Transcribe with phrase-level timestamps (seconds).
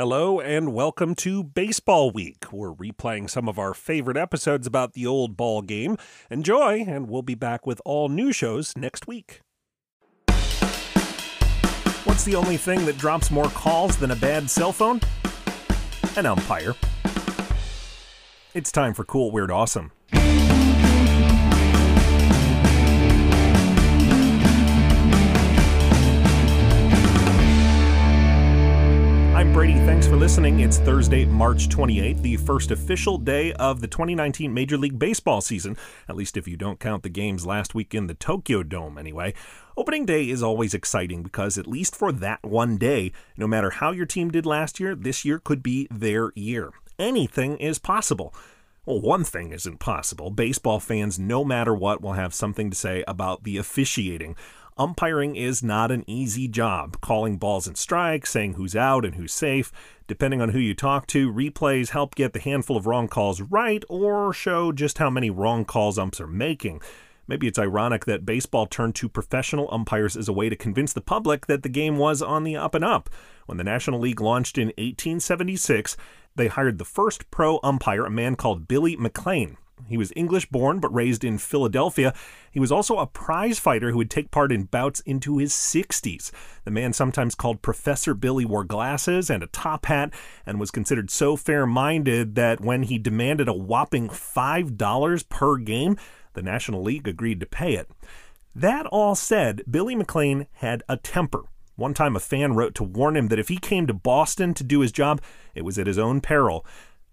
[0.00, 2.50] Hello and welcome to Baseball Week.
[2.50, 5.98] We're replaying some of our favorite episodes about the old ball game.
[6.30, 9.42] Enjoy, and we'll be back with all new shows next week.
[12.04, 15.02] What's the only thing that drops more calls than a bad cell phone?
[16.16, 16.74] An umpire.
[18.54, 19.92] It's time for Cool, Weird, Awesome.
[29.90, 30.60] Thanks for listening.
[30.60, 35.76] It's Thursday, March 28th, the first official day of the 2019 Major League Baseball season,
[36.08, 39.34] at least if you don't count the games last week in the Tokyo Dome, anyway.
[39.76, 43.90] Opening day is always exciting because, at least for that one day, no matter how
[43.90, 46.70] your team did last year, this year could be their year.
[46.96, 48.32] Anything is possible.
[48.86, 50.30] Well, one thing isn't possible.
[50.30, 54.36] Baseball fans, no matter what, will have something to say about the officiating.
[54.80, 57.02] Umpiring is not an easy job.
[57.02, 59.70] Calling balls and strikes, saying who's out and who's safe.
[60.06, 63.84] Depending on who you talk to, replays help get the handful of wrong calls right
[63.90, 66.80] or show just how many wrong calls umps are making.
[67.28, 71.02] Maybe it's ironic that baseball turned to professional umpires as a way to convince the
[71.02, 73.10] public that the game was on the up and up.
[73.44, 75.98] When the National League launched in 1876,
[76.36, 79.58] they hired the first pro umpire, a man called Billy McLean.
[79.88, 82.14] He was English born but raised in Philadelphia.
[82.50, 86.30] He was also a prize fighter who would take part in bouts into his 60s.
[86.64, 90.12] The man, sometimes called Professor Billy, wore glasses and a top hat
[90.46, 95.96] and was considered so fair minded that when he demanded a whopping $5 per game,
[96.34, 97.90] the National League agreed to pay it.
[98.54, 101.44] That all said, Billy McLean had a temper.
[101.76, 104.64] One time, a fan wrote to warn him that if he came to Boston to
[104.64, 105.22] do his job,
[105.54, 106.66] it was at his own peril.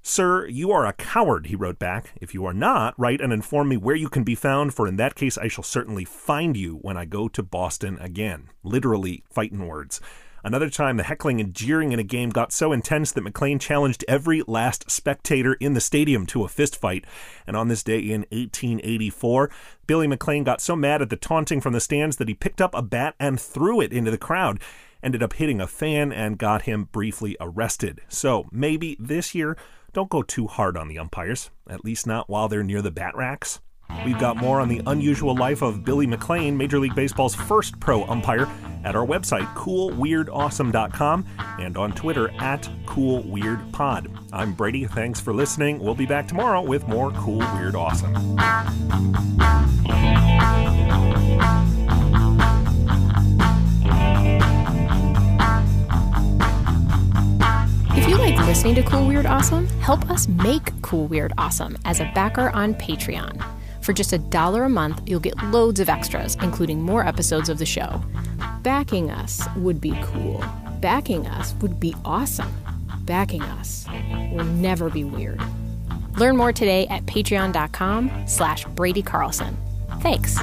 [0.10, 2.14] Sir, you are a coward, he wrote back.
[2.22, 4.96] If you are not, write and inform me where you can be found, for in
[4.96, 8.48] that case I shall certainly find you when I go to Boston again.
[8.64, 10.00] Literally, fighting words.
[10.46, 14.06] Another time, the heckling and jeering in a game got so intense that McLean challenged
[14.08, 17.04] every last spectator in the stadium to a fistfight.
[17.46, 19.52] And on this day in 1884,
[19.88, 22.74] Billy McLean got so mad at the taunting from the stands that he picked up
[22.74, 24.62] a bat and threw it into the crowd.
[25.04, 28.00] Ended up hitting a fan and got him briefly arrested.
[28.08, 29.58] So maybe this year
[29.98, 33.16] don't go too hard on the umpires, at least not while they're near the bat
[33.16, 33.62] racks.
[34.06, 38.04] We've got more on the unusual life of Billy McLean, Major League Baseball's first pro
[38.04, 38.48] umpire,
[38.84, 41.26] at our website, coolweirdawesome.com,
[41.60, 44.28] and on Twitter at coolweirdpod.
[44.32, 44.86] I'm Brady.
[44.86, 45.80] Thanks for listening.
[45.80, 48.38] We'll be back tomorrow with more Cool Weird Awesome.
[58.58, 62.74] Listening to Cool Weird Awesome, help us make Cool Weird Awesome as a backer on
[62.74, 63.40] Patreon.
[63.84, 67.60] For just a dollar a month, you'll get loads of extras, including more episodes of
[67.60, 68.02] the show.
[68.64, 70.44] Backing us would be cool.
[70.82, 72.52] Backing us would be awesome.
[73.02, 73.86] Backing us
[74.32, 75.40] will never be weird.
[76.16, 79.56] Learn more today at patreon.com slash Brady Carlson.
[80.02, 80.36] Thanks.